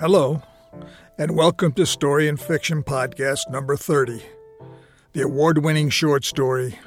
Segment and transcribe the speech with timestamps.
[0.00, 0.40] Hello,
[1.18, 4.22] and welcome to Story and Fiction Podcast number 30,
[5.12, 6.78] the award winning short story,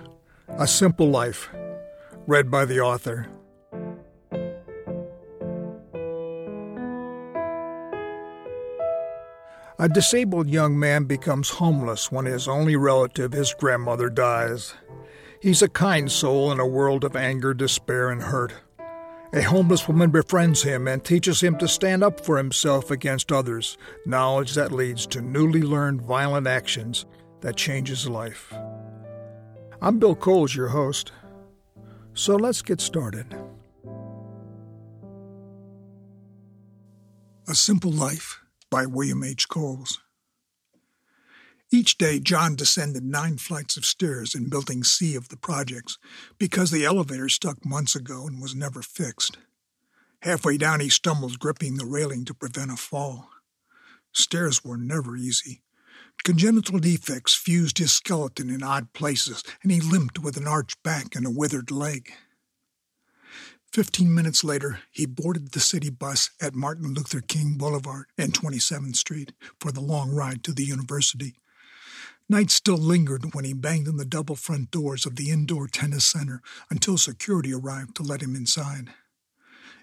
[0.47, 1.47] A Simple Life,
[2.25, 3.27] read by the author.
[9.77, 14.73] A disabled young man becomes homeless when his only relative, his grandmother, dies.
[15.39, 18.53] He's a kind soul in a world of anger, despair, and hurt.
[19.35, 23.79] A homeless woman befriends him and teaches him to stand up for himself against others,
[24.05, 27.07] knowledge that leads to newly learned violent actions
[27.41, 28.53] that changes life.
[29.81, 31.11] I'm Bill Coles, your host.
[32.13, 33.25] So let's get started.
[37.47, 38.39] A Simple Life
[38.69, 39.49] by William H.
[39.49, 39.99] Coles.
[41.73, 45.97] Each day, John descended nine flights of stairs in Building C of the projects
[46.37, 49.39] because the elevator stuck months ago and was never fixed.
[50.21, 53.27] Halfway down, he stumbled, gripping the railing to prevent a fall.
[54.11, 55.63] Stairs were never easy.
[56.23, 61.15] Congenital defects fused his skeleton in odd places, and he limped with an arched back
[61.15, 62.13] and a withered leg.
[63.71, 68.95] Fifteen minutes later, he boarded the city bus at Martin Luther King Boulevard and 27th
[68.95, 71.33] Street for the long ride to the university.
[72.29, 76.05] Night still lingered when he banged on the double front doors of the indoor tennis
[76.05, 78.93] center until security arrived to let him inside.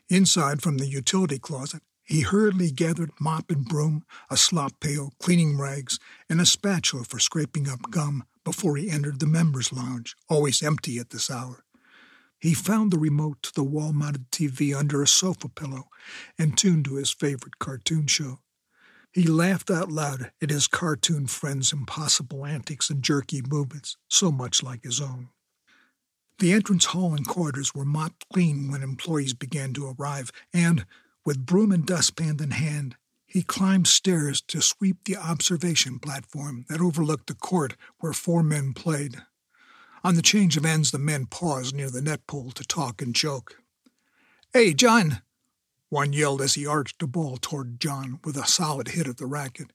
[0.08, 5.56] Inside, from the utility closet, he hurriedly gathered mop and broom, a slop pail, cleaning
[5.56, 10.62] rags, and a spatula for scraping up gum before he entered the members' lounge, always
[10.62, 11.62] empty at this hour.
[12.40, 15.88] He found the remote to the wall mounted TV under a sofa pillow
[16.38, 18.40] and tuned to his favorite cartoon show.
[19.12, 24.62] He laughed out loud at his cartoon friend's impossible antics and jerky movements, so much
[24.62, 25.30] like his own.
[26.38, 30.86] The entrance hall and corridors were mopped clean when employees began to arrive, and,
[31.24, 36.80] with broom and dustpan in hand, he climbed stairs to sweep the observation platform that
[36.80, 39.22] overlooked the court where four men played.
[40.02, 43.14] On the change of ends, the men paused near the net pole to talk and
[43.14, 43.62] joke.
[44.52, 45.20] Hey, John,
[45.90, 49.26] one yelled as he arched a ball toward John with a solid hit of the
[49.26, 49.72] racket.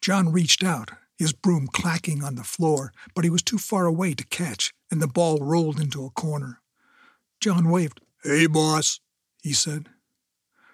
[0.00, 4.14] John reached out, his broom clacking on the floor, but he was too far away
[4.14, 6.60] to catch, and the ball rolled into a corner.
[7.40, 8.00] John waved.
[8.22, 9.00] Hey, boss,
[9.42, 9.88] he said.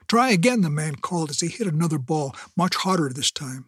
[0.09, 3.67] Try again, the man called as he hit another ball, much harder this time.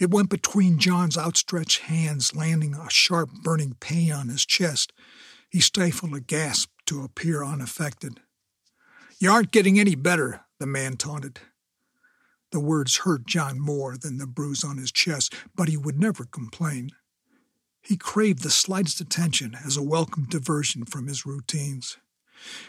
[0.00, 4.92] It went between John's outstretched hands, landing a sharp, burning pain on his chest.
[5.48, 8.20] He stifled a gasp to appear unaffected.
[9.20, 11.40] You aren't getting any better, the man taunted.
[12.52, 16.24] The words hurt John more than the bruise on his chest, but he would never
[16.24, 16.90] complain.
[17.82, 21.96] He craved the slightest attention as a welcome diversion from his routines.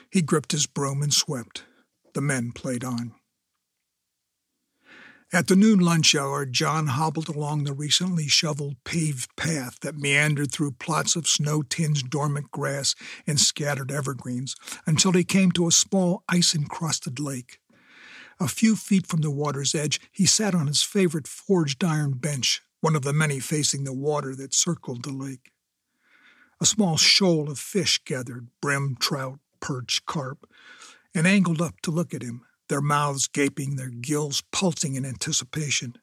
[0.10, 1.66] He gripped his broom and swept.
[2.14, 3.14] The men played on.
[5.32, 10.52] At the noon lunch hour, John hobbled along the recently shoveled paved path that meandered
[10.52, 12.96] through plots of snow tinged dormant grass
[13.28, 14.56] and scattered evergreens
[14.88, 17.60] until he came to a small ice encrusted lake.
[18.40, 22.64] A few feet from the water's edge, he sat on his favorite forged iron bench,
[22.82, 25.52] one of the many facing the water that circled the lake.
[26.60, 30.50] A small shoal of fish gathered brim, trout, perch, carp,
[31.14, 35.96] and angled up to look at him their mouths gaping, their gills pulsing in anticipation.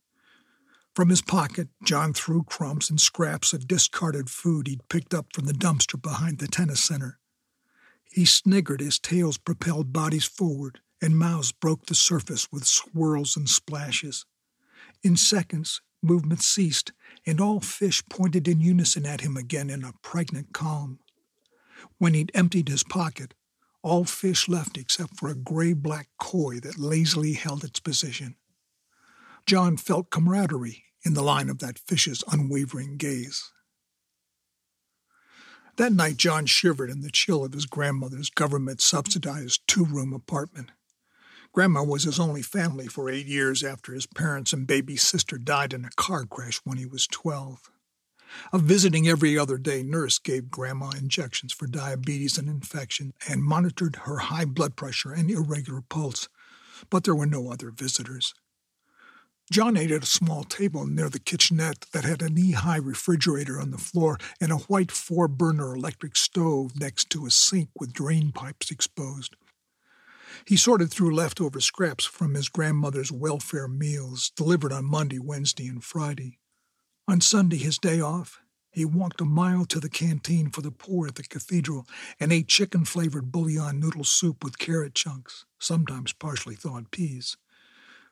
[0.94, 5.46] From his pocket, John threw crumbs and scraps of discarded food he'd picked up from
[5.46, 7.18] the dumpster behind the tennis center.
[8.10, 13.48] He sniggered as tails propelled bodies forward and mouths broke the surface with swirls and
[13.48, 14.24] splashes.
[15.02, 16.92] In seconds, movement ceased,
[17.26, 20.98] and all fish pointed in unison at him again in a pregnant calm.
[21.98, 23.34] When he'd emptied his pocket,
[23.86, 28.34] all fish left except for a gray black koi that lazily held its position.
[29.46, 33.52] John felt camaraderie in the line of that fish's unwavering gaze.
[35.76, 40.72] That night, John shivered in the chill of his grandmother's government subsidized two room apartment.
[41.52, 45.72] Grandma was his only family for eight years after his parents and baby sister died
[45.72, 47.70] in a car crash when he was 12.
[48.52, 53.96] A visiting every other day nurse gave Grandma injections for diabetes and infection and monitored
[54.04, 56.28] her high blood pressure and irregular pulse,
[56.90, 58.34] but there were no other visitors.
[59.50, 63.60] John ate at a small table near the kitchenette that had a knee high refrigerator
[63.60, 67.92] on the floor and a white four burner electric stove next to a sink with
[67.92, 69.36] drain pipes exposed.
[70.44, 75.82] He sorted through leftover scraps from his grandmother's welfare meals delivered on Monday, Wednesday, and
[75.82, 76.38] Friday.
[77.08, 78.40] On Sunday, his day off,
[78.72, 81.86] he walked a mile to the canteen for the poor at the cathedral
[82.18, 87.36] and ate chicken flavored bouillon noodle soup with carrot chunks, sometimes partially thawed peas.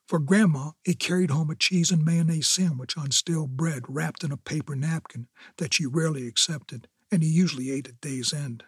[0.06, 4.30] For Grandma, he carried home a cheese and mayonnaise sandwich on stale bread wrapped in
[4.30, 5.26] a paper napkin
[5.56, 8.62] that she rarely accepted, and he usually ate at day's end.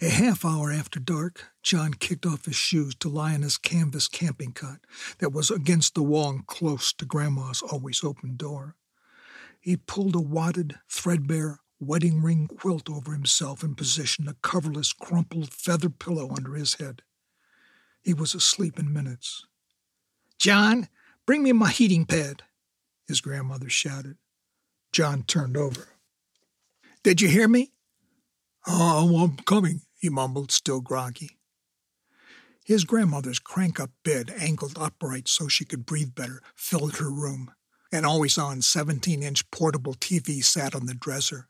[0.00, 4.08] A half hour after dark, John kicked off his shoes to lie in his canvas
[4.08, 4.80] camping cot
[5.18, 8.74] that was against the wall and close to Grandma's always open door.
[9.60, 15.52] He pulled a wadded, threadbare wedding ring quilt over himself and positioned a coverless, crumpled
[15.52, 17.02] feather pillow under his head.
[18.02, 19.46] He was asleep in minutes.
[20.38, 20.88] John,
[21.24, 22.42] bring me my heating pad,
[23.06, 24.16] his grandmother shouted.
[24.92, 25.88] John turned over.
[27.02, 27.73] Did you hear me?
[28.66, 31.38] Oh, I'm coming, he mumbled, still groggy.
[32.64, 37.50] His grandmother's crank up bed, angled upright so she could breathe better, filled her room.
[37.92, 41.48] An always on 17 inch portable TV sat on the dresser.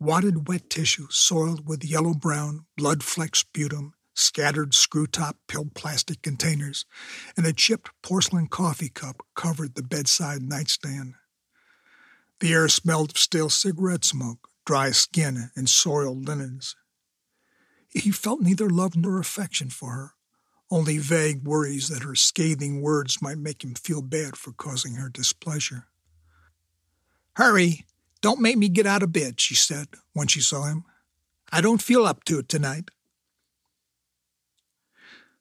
[0.00, 6.22] Wadded wet tissue, soiled with yellow brown, blood flecked sputum, scattered screw top pilled plastic
[6.22, 6.86] containers,
[7.36, 11.14] and a chipped porcelain coffee cup covered the bedside nightstand.
[12.40, 16.76] The air smelled of stale cigarette smoke, dry skin, and soiled linens.
[17.88, 20.12] He felt neither love nor affection for her,
[20.70, 25.08] only vague worries that her scathing words might make him feel bad for causing her
[25.08, 25.86] displeasure.
[27.36, 27.84] Hurry!
[28.20, 30.84] Don't make me get out of bed, she said when she saw him.
[31.50, 32.90] I don't feel up to it tonight.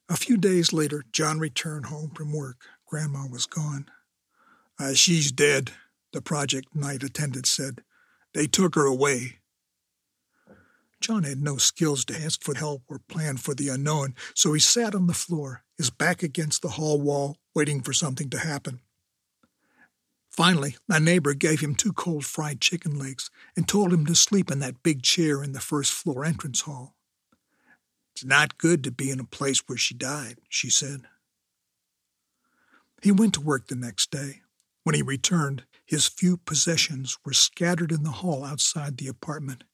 [0.09, 2.57] A few days later, John returned home from work.
[2.85, 3.85] Grandma was gone.
[4.77, 5.71] Uh, she's dead,
[6.11, 7.83] the project night attendant said.
[8.33, 9.39] They took her away.
[11.01, 14.59] John had no skills to ask for help or plan for the unknown, so he
[14.59, 18.81] sat on the floor, his back against the hall wall, waiting for something to happen.
[20.29, 24.49] Finally, my neighbor gave him two cold fried chicken legs and told him to sleep
[24.49, 26.95] in that big chair in the first floor entrance hall.
[28.15, 31.01] It's not good to be in a place where she died, she said.
[33.01, 34.41] He went to work the next day.
[34.83, 39.65] When he returned, his few possessions were scattered in the hall outside the apartment.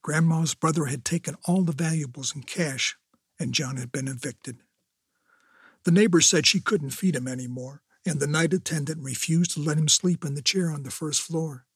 [0.00, 2.96] Grandma's brother had taken all the valuables and cash,
[3.40, 4.58] and John had been evicted.
[5.82, 9.60] The neighbor said she couldn't feed him any more, and the night attendant refused to
[9.60, 11.66] let him sleep in the chair on the first floor.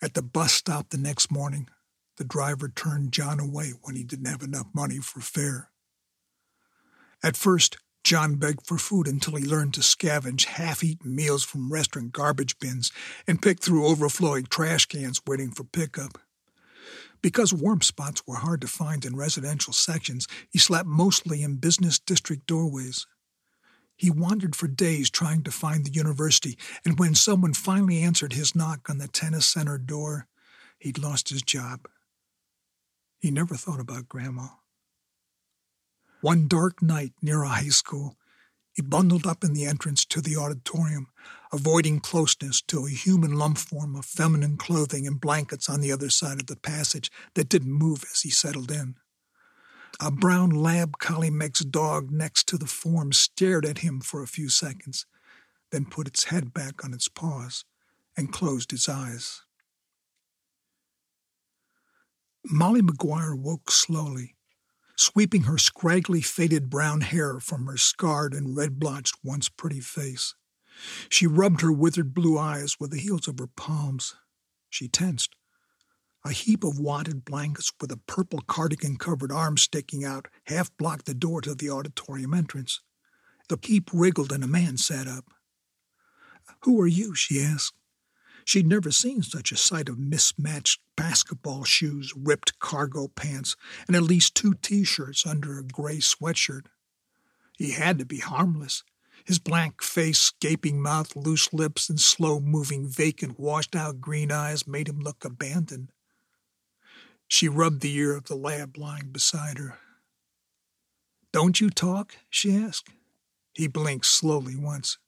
[0.00, 1.68] At the bus stop the next morning,
[2.16, 5.70] the driver turned John away when he didn't have enough money for fare.
[7.24, 11.72] At first, John begged for food until he learned to scavenge half eaten meals from
[11.72, 12.90] restaurant garbage bins
[13.26, 16.18] and pick through overflowing trash cans waiting for pickup.
[17.22, 22.00] Because warm spots were hard to find in residential sections, he slept mostly in business
[22.00, 23.06] district doorways.
[23.96, 28.56] He wandered for days trying to find the university, and when someone finally answered his
[28.56, 30.26] knock on the tennis center door,
[30.80, 31.86] he'd lost his job.
[33.20, 34.48] He never thought about Grandma.
[36.22, 38.16] One dark night near a high school,
[38.72, 41.08] he bundled up in the entrance to the auditorium,
[41.52, 46.10] avoiding closeness to a human lump form of feminine clothing and blankets on the other
[46.10, 48.94] side of the passage that didn't move as he settled in.
[49.98, 54.28] A brown lab collie mix dog next to the form stared at him for a
[54.28, 55.06] few seconds,
[55.72, 57.64] then put its head back on its paws
[58.16, 59.42] and closed its eyes.
[62.44, 64.36] Molly McGuire woke slowly,
[64.96, 70.34] sweeping her scraggly, faded brown hair from her scarred and red blotched, once pretty face.
[71.08, 74.14] She rubbed her withered blue eyes with the heels of her palms.
[74.70, 75.34] She tensed.
[76.24, 81.06] A heap of wadded blankets with a purple cardigan covered arm sticking out half blocked
[81.06, 82.80] the door to the auditorium entrance.
[83.48, 85.24] The heap wriggled and a man sat up.
[86.62, 87.14] Who are you?
[87.14, 87.74] she asked.
[88.44, 93.56] She'd never seen such a sight of mismatched basketball shoes, ripped cargo pants,
[93.86, 96.66] and at least two t shirts under a gray sweatshirt.
[97.56, 98.82] He had to be harmless.
[99.24, 104.66] His blank face, gaping mouth, loose lips, and slow moving, vacant, washed out green eyes
[104.66, 105.92] made him look abandoned.
[107.28, 109.78] She rubbed the ear of the lab lying beside her.
[111.32, 112.16] Don't you talk?
[112.28, 112.90] she asked.
[113.54, 114.98] He blinked slowly once.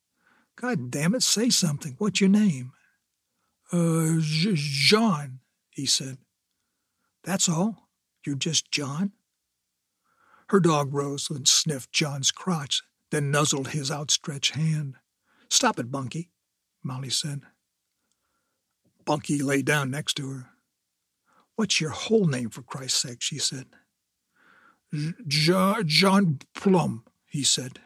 [0.56, 1.96] God damn it, say something.
[1.98, 2.72] What's your name?
[3.74, 5.40] Uh, John,
[5.70, 6.18] he said.
[7.24, 7.88] That's all?
[8.24, 9.12] You're just John?
[10.50, 14.94] Her dog rose and sniffed John's crotch, then nuzzled his outstretched hand.
[15.50, 16.30] Stop it, Bunky,
[16.84, 17.40] Molly said.
[19.04, 20.50] Bunky lay down next to her.
[21.56, 23.22] What's your whole name, for Christ's sake?
[23.22, 23.66] she said.
[25.26, 27.80] John Plum, he said.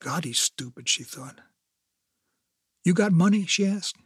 [0.00, 1.40] God, he's stupid, she thought.
[2.84, 3.46] You got money?
[3.46, 3.96] she asked.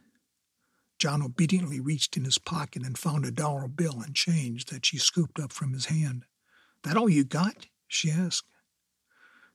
[0.99, 4.97] John obediently reached in his pocket and found a dollar bill and change that she
[4.97, 6.25] scooped up from his hand.
[6.83, 7.67] That all you got?
[7.87, 8.47] she asked.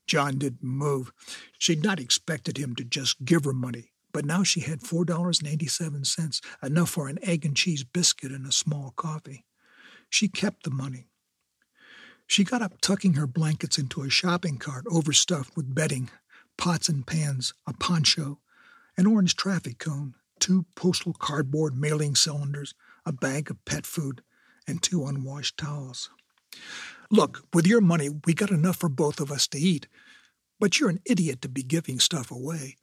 [0.07, 1.13] John didn't move.
[1.59, 6.91] She'd not expected him to just give her money, but now she had $4.87, enough
[6.91, 9.45] for an egg and cheese biscuit and a small coffee.
[10.09, 11.09] She kept the money.
[12.27, 16.11] She got up, tucking her blankets into a shopping cart overstuffed with bedding,
[16.57, 18.39] pots and pans, a poncho,
[18.97, 24.23] an orange traffic cone, two postal cardboard mailing cylinders, a bag of pet food,
[24.67, 26.11] and two unwashed towels.
[27.11, 29.89] Look, with your money, we got enough for both of us to eat,
[30.61, 32.77] but you're an idiot to be giving stuff away.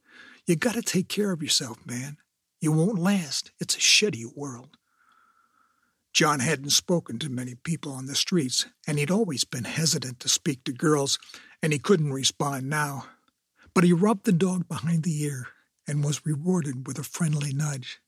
[0.46, 2.16] You gotta take care of yourself, man.
[2.60, 3.52] You won't last.
[3.60, 4.76] It's a shitty world.
[6.12, 10.28] John hadn't spoken to many people on the streets, and he'd always been hesitant to
[10.28, 11.18] speak to girls,
[11.62, 13.06] and he couldn't respond now.
[13.74, 15.48] But he rubbed the dog behind the ear
[15.86, 18.00] and was rewarded with a friendly nudge.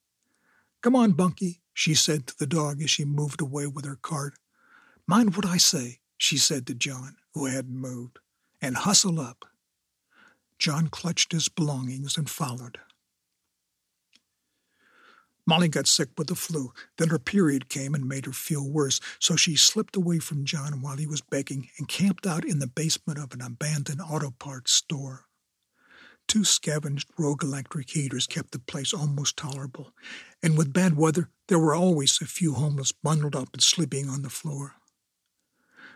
[0.82, 4.34] Come on, Bunky, she said to the dog as she moved away with her cart.
[5.06, 8.18] Mind what I say, she said to John, who hadn't moved,
[8.60, 9.44] and hustle up.
[10.58, 12.78] John clutched his belongings and followed.
[15.46, 16.74] Molly got sick with the flu.
[16.98, 20.82] Then her period came and made her feel worse, so she slipped away from John
[20.82, 24.72] while he was begging and camped out in the basement of an abandoned auto parts
[24.72, 25.24] store.
[26.28, 29.94] Two scavenged rogue electric heaters kept the place almost tolerable,
[30.42, 34.20] and with bad weather, there were always a few homeless bundled up and sleeping on
[34.20, 34.74] the floor.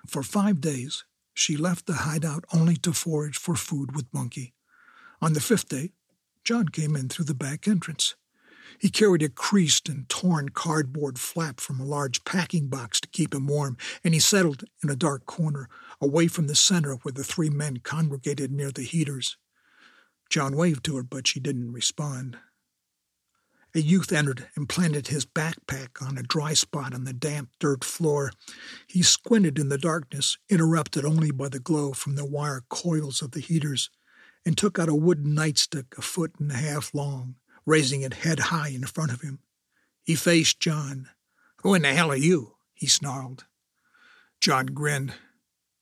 [0.07, 4.55] For five days, she left the hideout only to forage for food with Bunky.
[5.21, 5.93] On the fifth day,
[6.45, 8.15] John came in through the back entrance.
[8.79, 13.35] He carried a creased and torn cardboard flap from a large packing box to keep
[13.35, 15.69] him warm, and he settled in a dark corner,
[16.01, 19.37] away from the center where the three men congregated near the heaters.
[20.33, 22.39] John waved to her, but she didn't respond.
[23.75, 27.85] A youth entered and planted his backpack on a dry spot on the damp dirt
[27.85, 28.33] floor.
[28.87, 33.33] He squinted in the darkness, interrupted only by the glow from the wire coils of
[33.33, 33.91] the heaters,
[34.47, 37.35] and took out a wooden nightstick a foot and a half long
[37.67, 39.41] raising it head high in front of him.
[40.03, 41.11] He faced John.
[41.63, 42.55] Who in the hell are you?
[42.75, 43.45] he snarled.
[44.41, 45.13] John grinned.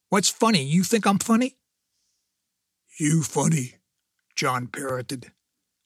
[0.08, 0.64] What's funny?
[0.64, 1.56] You think I'm funny?
[2.98, 3.76] You funny,
[4.40, 5.32] John parroted,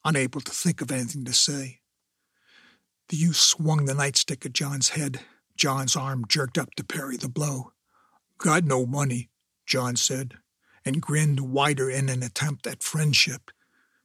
[0.05, 1.81] unable to think of anything to say.
[3.09, 5.23] The youth swung the nightstick at John's head.
[5.57, 7.73] John's arm jerked up to parry the blow.
[8.39, 9.29] Got no money,
[9.67, 10.35] John said,
[10.85, 13.51] and grinned wider in an attempt at friendship.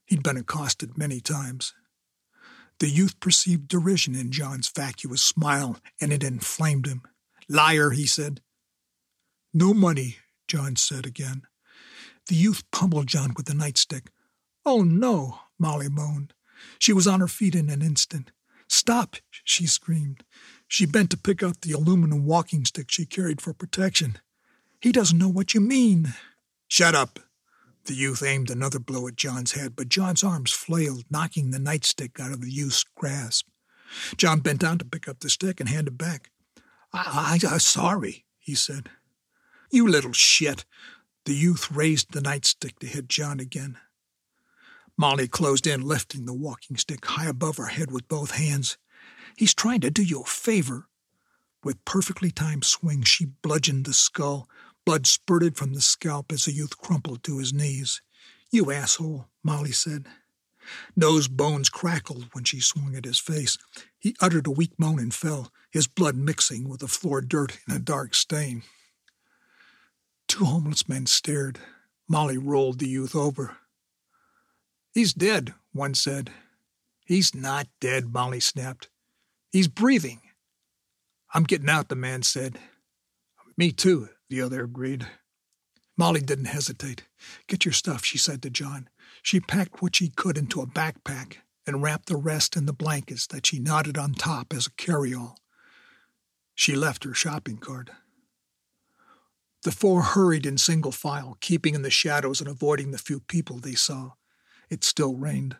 [0.08, 1.76] He'd been accosted many times.
[2.80, 7.04] The youth perceived derision in John's vacuous smile, and it inflamed him.
[7.48, 8.42] Liar, he said.
[9.54, 11.44] No money, John said again.
[12.26, 14.08] The youth pummeled John with the nightstick.
[14.72, 16.36] Oh, no, Molly moaned.
[16.78, 18.32] She was on her feet in an instant.
[18.68, 20.24] Stop, she screamed.
[20.68, 24.20] She bent to pick up the aluminum walking stick she carried for protection.
[24.80, 26.14] He doesn't know what you mean.
[26.68, 27.20] Shut up,
[27.86, 32.20] the youth aimed another blow at John's head, but John's arms flailed, knocking the nightstick
[32.20, 33.48] out of the youth's grasp.
[34.18, 36.30] John bent down to pick up the stick and hand it back.
[36.94, 38.92] I, I, I'm sorry, he said.
[39.72, 40.64] You little shit.
[41.26, 43.80] The youth raised the nightstick to hit John again.
[45.00, 48.78] Molly closed in, lifting the walking stick high above her head with both hands.
[49.38, 50.90] He's trying to do you a favor.
[51.64, 54.50] With perfectly timed swing, she bludgeoned the skull,
[54.86, 58.02] Blood spurted from the scalp as the youth crumpled to his knees.
[58.52, 60.08] You asshole, Molly said.
[60.98, 63.58] Nose bones crackled when she swung at his face.
[63.98, 67.74] He uttered a weak moan and fell, his blood mixing with the floor dirt in
[67.74, 68.64] a dark stain.
[70.28, 71.60] Two homeless men stared.
[72.10, 73.56] Molly rolled the youth over.
[74.94, 76.32] He's dead, one said.
[77.06, 78.90] He's not dead, Molly snapped.
[79.52, 80.22] He's breathing.
[81.34, 82.60] I'm getting out, the man said.
[83.58, 85.08] Me too, the other agreed.
[85.98, 87.04] Molly didn't hesitate.
[87.48, 88.90] Get your stuff, she said to John.
[89.22, 93.28] She packed what she could into a backpack and wrapped the rest in the blankets
[93.28, 95.36] that she knotted on top as a carryall.
[96.56, 97.90] She left her shopping cart.
[99.64, 103.60] The four hurried in single file, keeping in the shadows and avoiding the few people
[103.60, 104.12] they saw.
[104.70, 105.58] It still rained.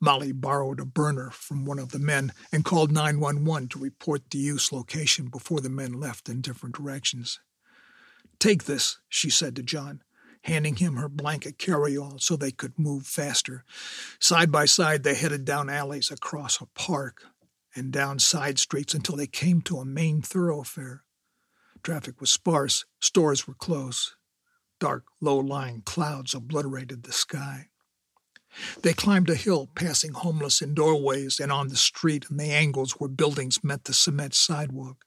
[0.00, 4.38] Molly borrowed a burner from one of the men and called 911 to report the
[4.38, 7.40] youth's location before the men left in different directions.
[8.38, 10.02] Take this, she said to John,
[10.42, 13.64] handing him her blanket carryall so they could move faster.
[14.18, 17.24] Side by side, they headed down alleys across a park
[17.74, 21.02] and down side streets until they came to a main thoroughfare.
[21.82, 24.16] Traffic was sparse, stores were close.
[24.80, 27.68] Dark, low lying clouds obliterated the sky.
[28.82, 32.92] They climbed a hill, passing homeless in doorways and on the street and the angles
[32.92, 35.04] where buildings met the cement sidewalk.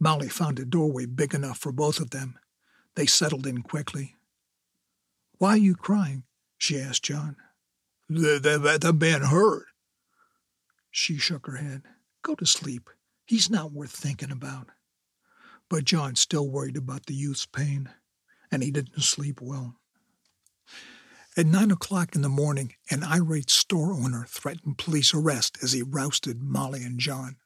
[0.00, 2.38] Molly found a doorway big enough for both of them.
[2.94, 4.16] They settled in quickly.
[5.38, 6.24] Why are you crying?
[6.56, 7.36] she asked John.
[8.08, 9.66] The, the, the man hurt.
[10.90, 11.82] She shook her head.
[12.22, 12.90] Go to sleep.
[13.26, 14.68] He's not worth thinking about.
[15.68, 17.90] But John still worried about the youth's pain,
[18.50, 19.76] and he didn't sleep well.
[21.38, 25.82] At nine o'clock in the morning, an irate store owner threatened police arrest as he
[25.82, 27.36] rousted Molly and John.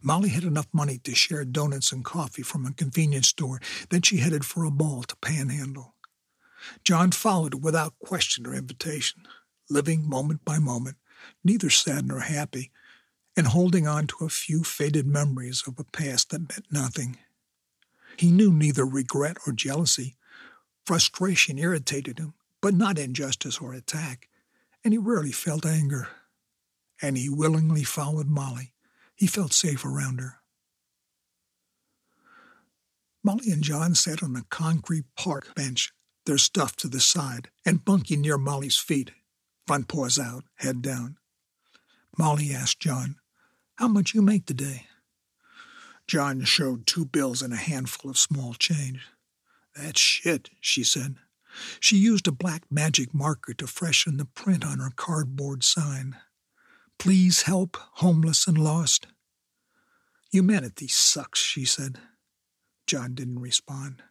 [0.00, 3.60] Molly had enough money to share donuts and coffee from a convenience store,
[3.90, 5.94] then she headed for a ball to panhandle.
[6.84, 9.28] John followed without question or invitation,
[9.68, 10.96] living moment by moment,
[11.44, 12.72] neither sad nor happy,
[13.36, 17.18] and holding on to a few faded memories of a past that meant nothing.
[18.16, 20.16] He knew neither regret or jealousy.
[20.86, 22.32] Frustration irritated him,
[22.66, 24.28] but not injustice or attack,
[24.82, 26.08] and he rarely felt anger.
[27.00, 28.72] And he willingly followed Molly.
[29.14, 30.40] He felt safe around her.
[33.22, 35.92] Molly and John sat on a concrete park bench,
[36.24, 39.12] their stuff to the side, and Bunky near Molly's feet,
[39.68, 41.18] front paws out, head down.
[42.18, 43.14] Molly asked John,
[43.76, 44.88] How much you make today?
[46.08, 49.06] John showed two bills and a handful of small change.
[49.76, 51.14] That's shit, she said.
[51.80, 56.16] She used a black magic marker to freshen the print on her cardboard sign.
[56.98, 59.06] Please help homeless and lost.
[60.30, 61.98] Humanity sucks, she said.
[62.86, 64.02] John didn't respond.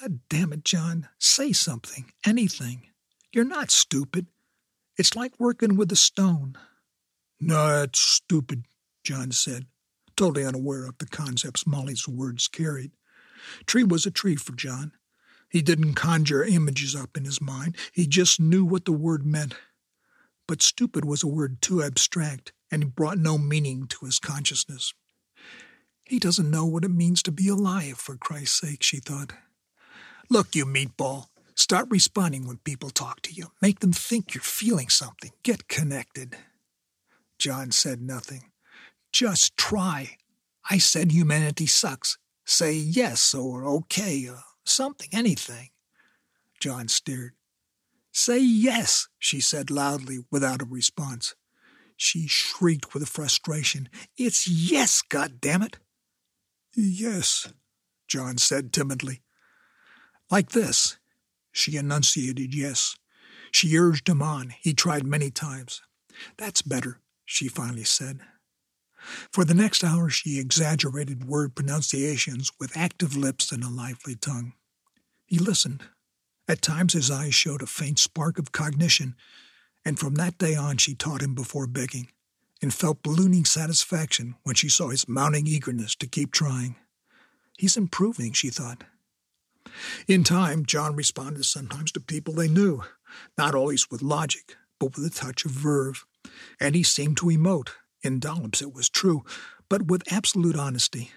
[0.00, 1.08] God damn it, John.
[1.18, 2.88] Say something, anything.
[3.32, 4.26] You're not stupid.
[4.96, 6.56] It's like working with a stone.
[7.38, 8.64] No, that's stupid,
[9.04, 9.66] John said,
[10.16, 12.92] totally unaware of the concepts Molly's words carried.
[13.66, 14.92] Tree was a tree for John.
[15.48, 19.54] He didn't conjure images up in his mind, he just knew what the word meant.
[20.48, 24.92] But stupid was a word too abstract, and it brought no meaning to his consciousness.
[26.04, 29.32] He doesn't know what it means to be alive, for Christ's sake, she thought.
[30.30, 33.52] Look, you meatball, start responding when people talk to you.
[33.60, 35.32] Make them think you're feeling something.
[35.42, 36.36] Get connected.
[37.38, 38.50] John said nothing.
[39.12, 40.16] Just try.
[40.70, 42.18] I said humanity sucks.
[42.44, 45.70] Say yes or okay or something, anything.
[46.60, 47.32] John stared.
[48.12, 51.34] Say yes, she said loudly without a response.
[51.96, 53.88] She shrieked with frustration.
[54.16, 55.78] It's yes, God damn it!
[56.74, 57.52] Yes,
[58.08, 59.22] John said timidly.
[60.30, 60.98] Like this.
[61.52, 62.96] She enunciated yes.
[63.50, 64.52] She urged him on.
[64.60, 65.80] He tried many times.
[66.36, 68.20] That's better, she finally said.
[69.32, 74.52] For the next hour, she exaggerated word pronunciations with active lips and a lively tongue.
[75.26, 75.82] He listened,
[76.48, 79.16] at times his eyes showed a faint spark of cognition,
[79.84, 82.08] and from that day on she taught him before begging,
[82.62, 86.76] and felt ballooning satisfaction when she saw his mounting eagerness to keep trying.
[87.58, 88.84] He's improving, she thought.
[90.06, 92.82] In time, John responded sometimes to people they knew,
[93.36, 96.04] not always with logic, but with a touch of verve,
[96.60, 97.70] and he seemed to emote,
[98.06, 99.24] in dollops it was true,
[99.68, 101.10] but with absolute honesty.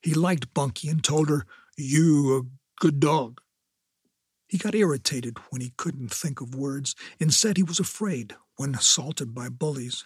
[0.00, 1.44] He liked Bunky and told her,
[1.76, 3.40] You a good dog.
[4.48, 8.74] He got irritated when he couldn't think of words and said he was afraid when
[8.74, 10.04] assaulted by bullies.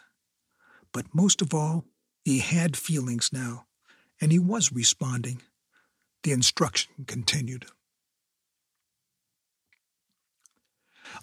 [0.92, 1.84] But most of all,
[2.24, 3.66] he had feelings now,
[4.20, 5.42] and he was responding.
[6.22, 7.66] The instruction continued.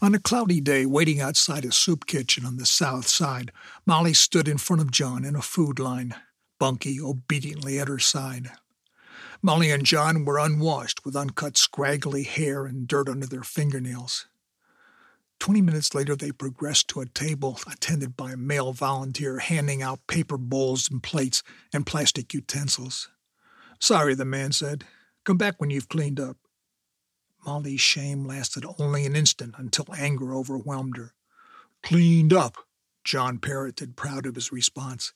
[0.02, 3.52] On a cloudy day, waiting outside a soup kitchen on the south side,
[3.86, 6.16] Molly stood in front of John in a food line,
[6.60, 8.52] Bunky obediently at her side.
[9.42, 14.28] Molly and John were unwashed, with uncut, scraggly hair and dirt under their fingernails.
[15.40, 20.06] Twenty minutes later, they progressed to a table attended by a male volunteer handing out
[20.08, 23.10] paper bowls and plates and plastic utensils.
[23.80, 24.84] Sorry, the man said.
[25.24, 26.36] Come back when you've cleaned up.
[27.46, 31.14] Molly's shame lasted only an instant until anger overwhelmed her.
[31.82, 32.58] Cleaned up,
[33.04, 35.14] John parroted, proud of his response.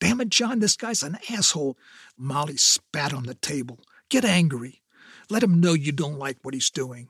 [0.00, 1.76] Damn it, John, this guy's an asshole.
[2.16, 3.80] Molly spat on the table.
[4.08, 4.82] Get angry.
[5.28, 7.08] Let him know you don't like what he's doing.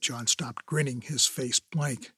[0.00, 2.12] John stopped grinning, his face blank.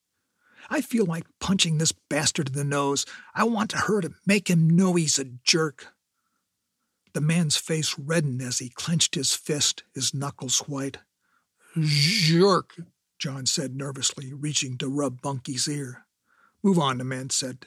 [0.69, 3.07] I feel like punching this bastard in the nose.
[3.35, 5.89] I want to hurt him, make him know he's a jerk.
[7.13, 10.99] The man's face reddened as he clenched his fist, his knuckles white.
[11.77, 12.75] Jerk,
[13.19, 16.07] John said nervously, reaching to rub Bunky's ear.
[16.63, 17.65] Move on, the man said.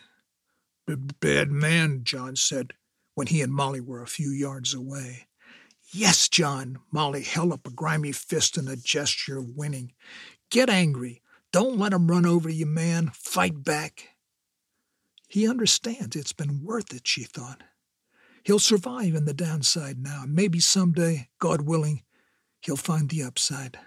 [0.88, 2.74] Bad man, John said,
[3.16, 5.28] when he and Molly were a few yards away.
[5.92, 9.94] Yes, John, Molly held up a grimy fist in a gesture of winning.
[10.50, 11.22] Get angry.
[11.52, 13.12] Don't let him run over you, man.
[13.14, 14.10] Fight back.
[15.30, 17.62] He understands it's been worth it, she thought.
[18.44, 20.26] He'll survive in the downside now.
[20.28, 22.04] Maybe someday, God willing,
[22.60, 23.80] he'll find the upside.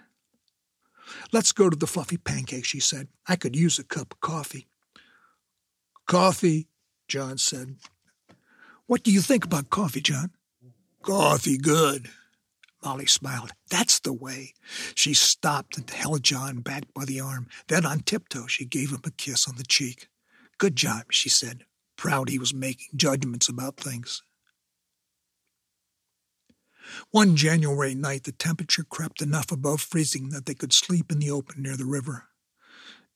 [1.31, 3.07] Let's go to the fluffy pancake, she said.
[3.27, 4.67] I could use a cup of coffee.
[6.07, 6.67] Coffee,
[7.07, 7.75] John said.
[8.85, 10.31] What do you think about coffee, John?
[11.01, 12.09] Coffee good.
[12.83, 13.51] Molly smiled.
[13.69, 14.53] That's the way.
[14.95, 17.47] She stopped and held John back by the arm.
[17.67, 20.07] Then on tiptoe, she gave him a kiss on the cheek.
[20.57, 21.65] Good job, she said,
[21.97, 24.21] proud he was making judgments about things.
[27.11, 31.31] One January night, the temperature crept enough above freezing that they could sleep in the
[31.31, 32.25] open near the river.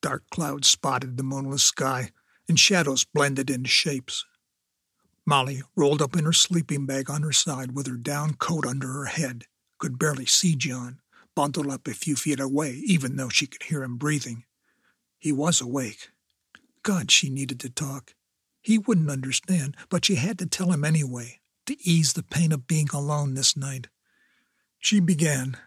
[0.01, 2.11] Dark clouds spotted the moonless sky,
[2.47, 4.25] and shadows blended into shapes.
[5.25, 8.87] Molly, rolled up in her sleeping bag on her side with her down coat under
[8.87, 9.45] her head,
[9.77, 10.99] could barely see John,
[11.35, 14.45] bundled up a few feet away, even though she could hear him breathing.
[15.19, 16.09] He was awake.
[16.83, 18.15] God, she needed to talk.
[18.61, 21.40] He wouldn't understand, but she had to tell him anyway,
[21.71, 23.87] to ease the pain of being alone this night.
[24.79, 25.57] She began.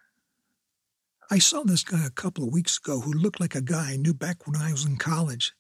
[1.30, 3.96] I saw this guy a couple of weeks ago who looked like a guy I
[3.96, 5.54] knew back when I was in college.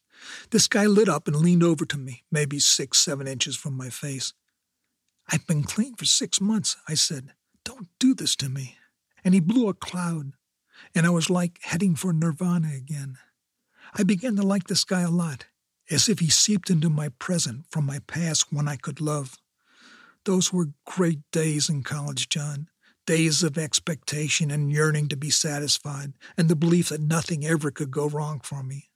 [0.50, 3.88] This guy lit up and leaned over to me, maybe six, seven inches from my
[3.88, 4.34] face.
[5.32, 7.32] I've been clean for six months, I said.
[7.64, 8.76] Don't do this to me.
[9.24, 10.32] And he blew a cloud,
[10.94, 13.16] and I was like heading for nirvana again.
[13.94, 15.46] I began to like this guy a lot,
[15.90, 19.38] as if he seeped into my present from my past when I could love.
[20.24, 22.68] Those were great days in college, John.
[23.06, 27.90] Days of expectation and yearning to be satisfied, and the belief that nothing ever could
[27.90, 28.88] go wrong for me.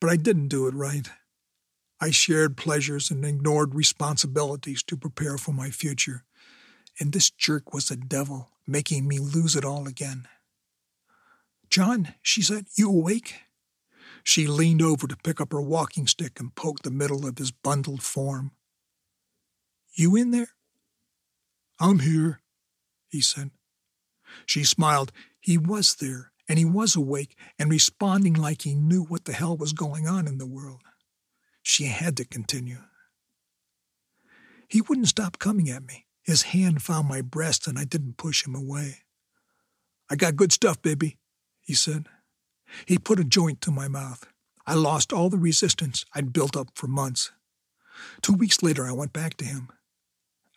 [0.00, 1.10] But I didn't do it right.
[2.00, 6.24] I shared pleasures and ignored responsibilities to prepare for my future.
[6.98, 10.26] And this jerk was a devil, making me lose it all again.
[11.68, 13.34] John, she said, you awake?
[14.24, 17.50] She leaned over to pick up her walking stick and poke the middle of his
[17.50, 18.52] bundled form.
[19.94, 20.48] You in there?
[21.80, 22.40] I'm here,
[23.08, 23.50] he said.
[24.46, 25.12] She smiled.
[25.40, 29.56] He was there, and he was awake and responding like he knew what the hell
[29.56, 30.82] was going on in the world.
[31.62, 32.78] She had to continue.
[34.68, 36.06] He wouldn't stop coming at me.
[36.22, 38.98] His hand found my breast, and I didn't push him away.
[40.10, 41.18] I got good stuff, baby,
[41.60, 42.06] he said.
[42.84, 44.26] He put a joint to my mouth.
[44.66, 47.32] I lost all the resistance I'd built up for months.
[48.20, 49.68] Two weeks later, I went back to him.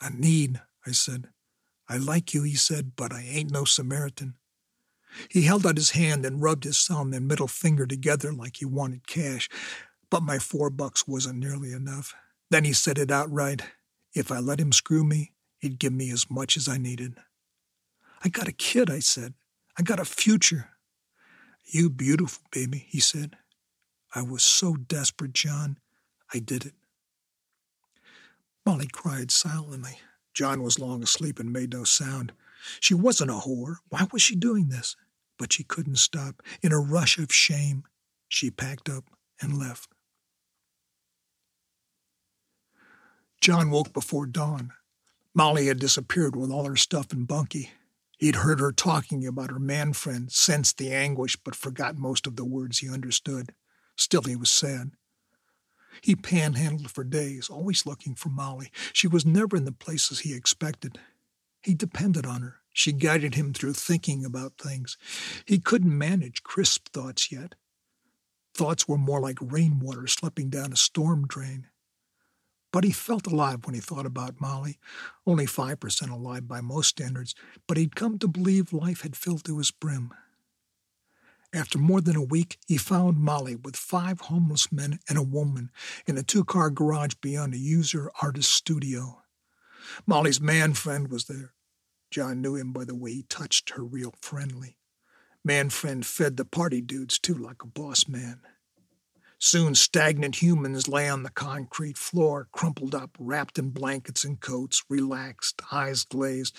[0.02, 1.30] A need, I said.
[1.88, 4.36] I like you, he said, but I ain't no Samaritan.
[5.30, 8.66] He held out his hand and rubbed his thumb and middle finger together like he
[8.66, 9.50] wanted cash,
[10.10, 12.16] but my four bucks wasn't nearly enough.
[12.50, 13.64] Then he said it outright.
[14.14, 17.16] If I let him screw me, he'd give me as much as I needed.
[18.24, 19.34] I got a kid, I said.
[19.78, 20.70] I got a future.
[21.66, 23.38] You beautiful, baby, he said.
[24.14, 25.78] I was so desperate, John.
[26.34, 26.74] I did it.
[28.66, 29.98] Molly cried silently.
[30.34, 32.34] John was long asleep and made no sound.
[32.80, 33.78] She wasn't a whore.
[33.90, 34.96] Why was she doing this?
[35.38, 36.42] But she couldn't stop.
[36.62, 37.84] In a rush of shame,
[38.30, 39.06] she packed up
[39.42, 39.90] and left.
[43.42, 44.72] John woke before dawn.
[45.34, 47.72] Molly had disappeared with all her stuff in Bunky.
[48.20, 52.36] He'd heard her talking about her man friend, sensed the anguish, but forgot most of
[52.36, 53.54] the words he understood.
[53.98, 54.92] Still, he was sad.
[56.00, 58.72] He panhandled for days, always looking for Molly.
[58.94, 61.00] She was never in the places he expected.
[61.62, 62.58] He depended on her.
[62.74, 64.98] She guided him through thinking about things.
[65.46, 67.56] He couldn't manage crisp thoughts yet.
[68.54, 71.68] Thoughts were more like rainwater slipping down a storm drain.
[72.72, 74.80] But he felt alive when he thought about Molly.
[75.28, 77.36] Only 5% alive by most standards,
[77.68, 80.14] but he'd come to believe life had filled to his brim.
[81.54, 85.70] After more than a week, he found Molly with five homeless men and a woman
[86.06, 89.22] in a two car garage beyond a user artist studio.
[90.06, 91.54] Molly's man friend was there.
[92.10, 94.78] John knew him by the way he touched her real friendly.
[95.44, 98.42] Man friend fed the party dudes too, like a boss man.
[99.38, 104.84] Soon stagnant humans lay on the concrete floor, crumpled up, wrapped in blankets and coats,
[104.88, 106.56] relaxed, eyes glazed,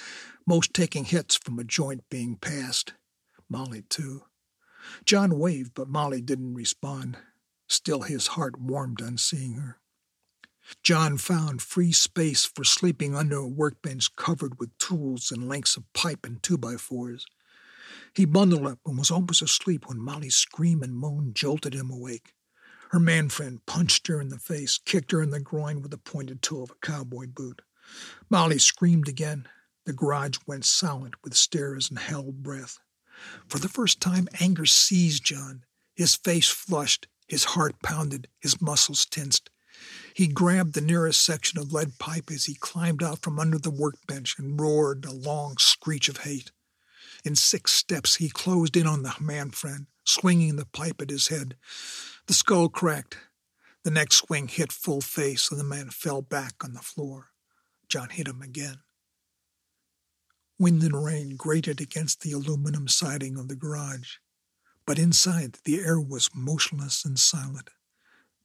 [0.46, 2.92] most taking hits from a joint being passed.
[3.48, 4.24] Molly, too.
[5.04, 7.18] John waved, but Molly didn't respond.
[7.68, 9.78] Still, his heart warmed on seeing her.
[10.82, 15.92] John found free space for sleeping under a workbench covered with tools and lengths of
[15.92, 17.26] pipe and two by fours.
[18.14, 22.34] He bundled up and was almost asleep when Molly's scream and moan jolted him awake.
[22.90, 25.98] Her man friend punched her in the face, kicked her in the groin with the
[25.98, 27.62] pointed toe of a cowboy boot.
[28.28, 29.48] Molly screamed again.
[29.86, 32.78] The garage went silent with stares and held breath.
[33.48, 35.64] For the first time, anger seized John.
[35.94, 39.50] His face flushed, his heart pounded, his muscles tensed.
[40.14, 43.70] He grabbed the nearest section of lead pipe as he climbed out from under the
[43.70, 46.52] workbench and roared a long screech of hate.
[47.24, 51.28] In six steps, he closed in on the man friend, swinging the pipe at his
[51.28, 51.56] head.
[52.26, 53.18] The skull cracked.
[53.84, 57.30] The next swing hit full face, and the man fell back on the floor.
[57.88, 58.78] John hit him again.
[60.58, 64.16] Wind and rain grated against the aluminum siding of the garage,
[64.86, 67.70] but inside the air was motionless and silent.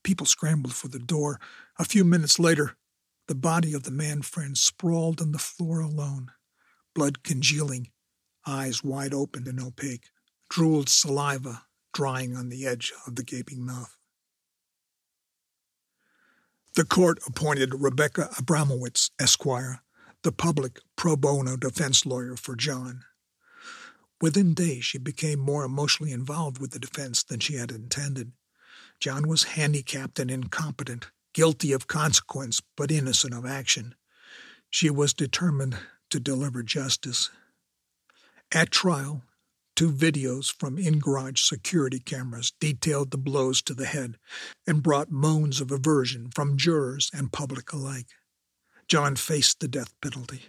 [0.04, 1.40] People scrambled for the door.
[1.78, 2.78] A few minutes later,
[3.28, 6.32] the body of the man friend sprawled on the floor alone,
[6.96, 7.90] blood congealing,
[8.46, 10.06] eyes wide open and opaque,
[10.50, 13.98] drooled saliva drying on the edge of the gaping mouth.
[16.76, 19.82] The court appointed Rebecca Abramowitz, Esquire,
[20.24, 23.04] the public pro bono defense lawyer for John.
[24.20, 28.32] Within days, she became more emotionally involved with the defense than she had intended.
[29.00, 33.94] John was handicapped and incompetent, guilty of consequence but innocent of action.
[34.70, 35.78] She was determined
[36.10, 37.30] to deliver justice.
[38.52, 39.24] At trial,
[39.76, 44.18] two videos from in garage security cameras detailed the blows to the head
[44.66, 48.08] and brought moans of aversion from jurors and public alike.
[48.88, 50.44] John faced the death penalty.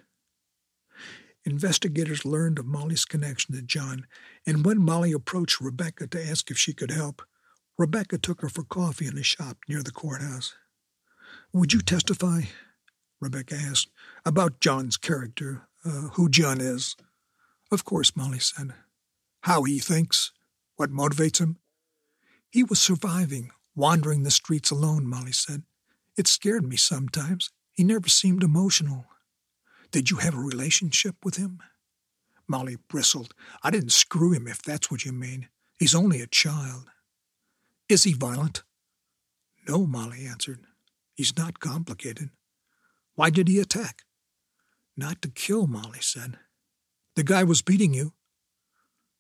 [1.45, 4.07] Investigators learned of Molly's connection to John,
[4.47, 7.23] and when Molly approached Rebecca to ask if she could help,
[7.79, 10.55] Rebecca took her for coffee in a shop near the courthouse.
[11.53, 12.43] Would you testify?
[13.21, 13.91] Rebecca asked,
[14.25, 16.97] about John's character, uh, who John is.
[17.73, 18.75] Of course, Molly said.
[19.43, 20.33] How he thinks,
[20.77, 21.59] what motivates him.
[22.51, 25.63] He was surviving, wandering the streets alone, Molly said.
[26.17, 27.51] It scared me sometimes.
[27.79, 29.07] He never seemed emotional.
[29.93, 31.61] Did you have a relationship with him?
[32.49, 33.35] Molly bristled.
[33.63, 35.49] I didn't screw him, if that's what you mean.
[35.79, 36.91] He's only a child.
[37.89, 38.65] Is he violent?
[39.69, 40.59] No, Molly answered.
[41.15, 42.31] He's not complicated.
[43.15, 44.03] Why did he attack?
[44.97, 46.37] Not to kill, Molly said.
[47.15, 48.13] The guy was beating you.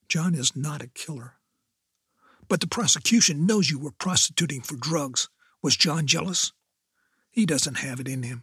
[0.09, 1.35] John is not a killer.
[2.49, 5.29] But the prosecution knows you were prostituting for drugs.
[5.63, 6.53] Was John jealous?
[7.31, 8.43] He doesn't have it in him.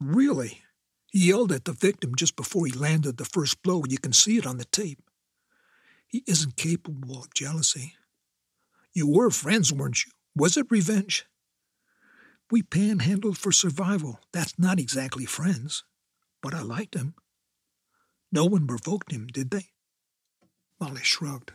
[0.00, 0.62] Really?
[1.10, 3.82] He yelled at the victim just before he landed the first blow.
[3.88, 5.02] You can see it on the tape.
[6.06, 7.94] He isn't capable of jealousy.
[8.92, 10.12] You were friends, weren't you?
[10.34, 11.26] Was it revenge?
[12.50, 14.20] We panhandled for survival.
[14.32, 15.84] That's not exactly friends.
[16.42, 17.14] But I liked him.
[18.30, 19.68] No one provoked him, did they?
[20.80, 21.52] Molly shrugged.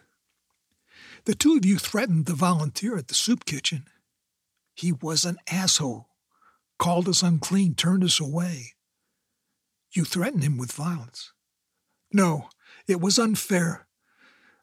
[1.26, 3.86] The two of you threatened the volunteer at the soup kitchen.
[4.76, 6.10] He was an asshole.
[6.84, 8.74] Called us unclean, turned us away.
[9.96, 11.32] You threatened him with violence.
[12.12, 12.50] No,
[12.90, 13.88] it was unfair.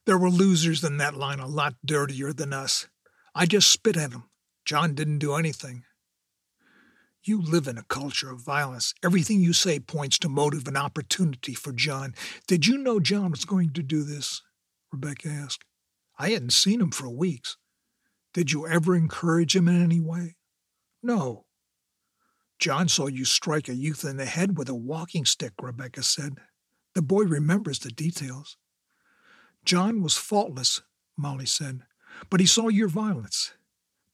[0.05, 2.89] There were losers in that line a lot dirtier than us.
[3.35, 4.25] I just spit at him.
[4.67, 5.85] John didn't do anything.
[7.23, 8.93] You live in a culture of violence.
[9.03, 12.15] Everything you say points to motive and opportunity for John.
[12.47, 14.43] Did you know John was going to do this?
[14.93, 15.65] Rebecca asked.
[16.19, 17.57] I hadn't seen him for weeks.
[18.35, 20.37] Did you ever encourage him in any way?
[21.03, 21.47] No.
[22.61, 26.37] John saw you strike a youth in the head with a walking stick, Rebecca said.
[26.95, 28.59] The boy remembers the details.
[29.65, 30.83] John was faultless,
[31.17, 31.81] Molly said,
[32.29, 33.55] but he saw your violence.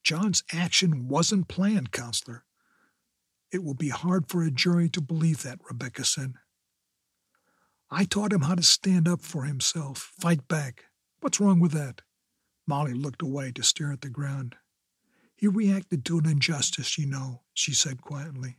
[0.05, 2.45] John's action wasn't planned, counselor.
[3.51, 6.35] It will be hard for a jury to believe that, Rebecca said.
[7.91, 10.85] I taught him how to stand up for himself, fight back.
[11.21, 12.03] What's wrong with that?
[12.67, 14.55] Molly looked away to stare at the ground.
[15.37, 18.57] He reacted to an injustice, you know, she said quietly.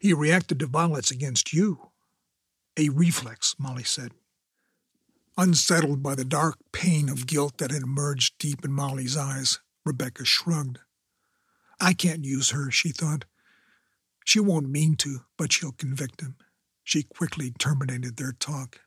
[0.00, 1.90] He reacted to violence against you.
[2.76, 4.12] A reflex, Molly said.
[5.36, 10.24] Unsettled by the dark pain of guilt that had emerged deep in Molly's eyes, Rebecca
[10.24, 10.78] shrugged.
[11.80, 13.24] I can't use her, she thought.
[14.24, 16.36] She won't mean to, but she'll convict him.
[16.82, 18.80] She quickly terminated their talk.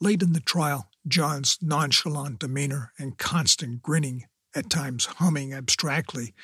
[0.00, 4.26] Late in the trial, John's nonchalant demeanor and constant grinning,
[4.58, 6.34] at times humming abstractly,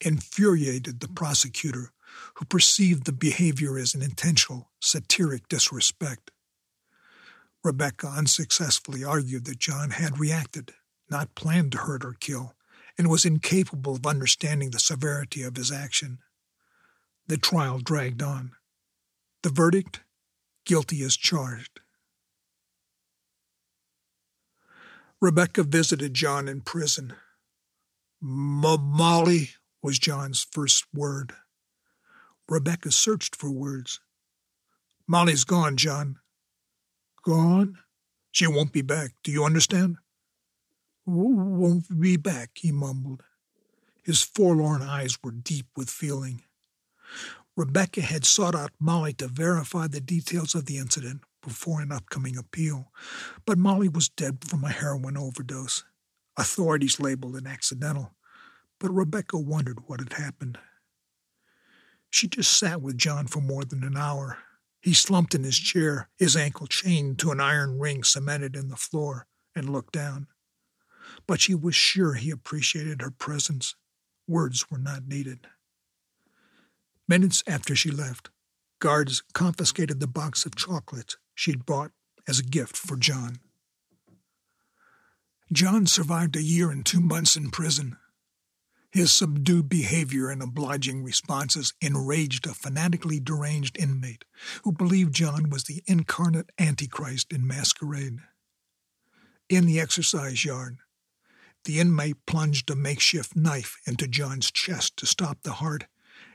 [0.00, 1.90] infuriated the prosecutor,
[2.34, 6.30] who perceived the behavior as an intentional, satiric disrespect.
[7.64, 10.72] Rebecca unsuccessfully argued that John had reacted,
[11.10, 12.54] not planned to hurt or kill,
[12.96, 16.18] and was incapable of understanding the severity of his action.
[17.26, 18.52] The trial dragged on.
[19.42, 20.00] The verdict
[20.64, 21.80] guilty as charged.
[25.20, 27.14] Rebecca visited John in prison.
[28.26, 29.50] Molly
[29.82, 31.34] was John's first word.
[32.48, 34.00] Rebecca searched for words.
[35.06, 36.16] Molly's gone, John.
[37.22, 37.78] Gone?
[38.32, 39.10] She won't be back.
[39.22, 39.98] Do you understand?
[41.04, 43.22] Won't be back, he mumbled.
[44.02, 46.44] His forlorn eyes were deep with feeling.
[47.56, 52.38] Rebecca had sought out Molly to verify the details of the incident, before an upcoming
[52.38, 52.90] appeal,
[53.44, 55.84] but Molly was dead from a heroin overdose.
[56.36, 58.14] Authorities labeled it accidental,
[58.80, 60.58] but Rebecca wondered what had happened.
[62.10, 64.38] She just sat with John for more than an hour.
[64.80, 68.76] He slumped in his chair, his ankle chained to an iron ring cemented in the
[68.76, 70.26] floor, and looked down.
[71.26, 73.76] But she was sure he appreciated her presence.
[74.26, 75.46] Words were not needed.
[77.06, 78.30] Minutes after she left,
[78.80, 81.92] guards confiscated the box of chocolates she'd bought
[82.26, 83.38] as a gift for John.
[85.52, 87.96] John survived a year and two months in prison.
[88.90, 94.24] His subdued behavior and obliging responses enraged a fanatically deranged inmate
[94.62, 98.20] who believed John was the incarnate Antichrist in masquerade.
[99.48, 100.78] In the exercise yard,
[101.64, 105.86] the inmate plunged a makeshift knife into John's chest to stop the heart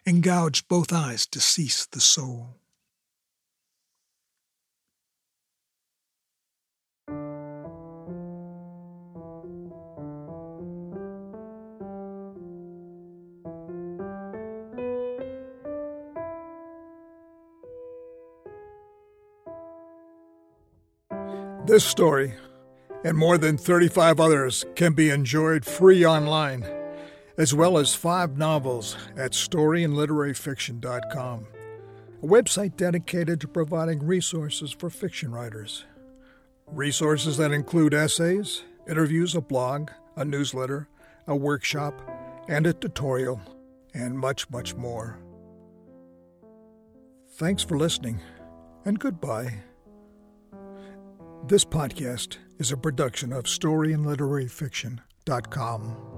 [0.06, 2.60] and gouged both eyes to cease the soul.
[21.70, 22.34] This story
[23.04, 26.66] and more than 35 others can be enjoyed free online,
[27.38, 31.48] as well as five novels at storyandliteraryfiction.com,
[32.24, 35.86] a website dedicated to providing resources for fiction writers.
[36.66, 40.88] Resources that include essays, interviews, a blog, a newsletter,
[41.28, 41.94] a workshop,
[42.48, 43.40] and a tutorial,
[43.94, 45.20] and much, much more.
[47.34, 48.22] Thanks for listening,
[48.86, 49.69] and goodbye.
[51.50, 56.09] This podcast is a production of storyandliteraryfiction.com.